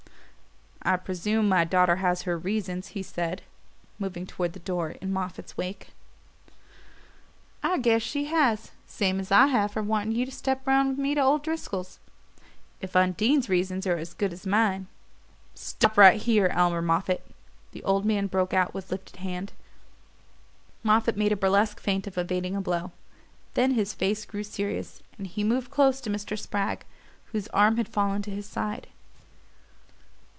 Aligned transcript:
"I 0.83 0.97
presume 0.97 1.47
my 1.47 1.63
daughter 1.63 1.97
has 1.97 2.23
her 2.23 2.35
reasons," 2.39 2.89
he 2.89 3.03
said, 3.03 3.43
moving 3.99 4.25
toward 4.25 4.53
the 4.53 4.59
door 4.59 4.89
in 4.99 5.13
Moffatt's 5.13 5.55
wake. 5.55 5.89
"I 7.61 7.77
guess 7.77 8.01
she 8.01 8.25
has 8.25 8.71
same 8.87 9.19
as 9.19 9.31
I 9.31 9.45
have 9.45 9.73
for 9.73 9.83
wanting 9.83 10.13
you 10.13 10.25
to 10.25 10.31
step 10.31 10.65
round 10.65 10.89
with 10.89 10.97
me 10.97 11.13
to 11.13 11.21
old 11.21 11.43
Driscoll's. 11.43 11.99
If 12.81 12.95
Undine's 12.95 13.47
reasons 13.47 13.85
are 13.85 13.95
as 13.97 14.15
good 14.15 14.33
as 14.33 14.47
mine" 14.47 14.87
"Stop 15.53 15.99
right 15.99 16.19
here, 16.19 16.47
Elmer 16.47 16.81
Moffatt!" 16.81 17.21
the 17.73 17.83
older 17.83 18.07
man 18.07 18.25
broke 18.25 18.51
out 18.55 18.73
with 18.73 18.89
lifted 18.89 19.17
hand. 19.17 19.53
Moffatt 20.81 21.15
made 21.15 21.31
a 21.31 21.35
burlesque 21.37 21.79
feint 21.79 22.07
of 22.07 22.17
evading 22.17 22.55
a 22.55 22.59
blow; 22.61 22.91
then 23.53 23.75
his 23.75 23.93
face 23.93 24.25
grew 24.25 24.43
serious, 24.43 25.03
and 25.19 25.27
he 25.27 25.43
moved 25.43 25.69
close 25.69 26.01
to 26.01 26.09
Mr. 26.09 26.35
Spragg, 26.37 26.85
whose 27.33 27.47
arm 27.49 27.77
had 27.77 27.87
fallen 27.87 28.23
to 28.23 28.31
his 28.31 28.47
side. 28.49 28.87